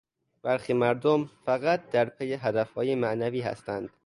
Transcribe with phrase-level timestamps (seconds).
[0.43, 3.89] برخی مردم فقط در پی هدفهای معنوی هستند.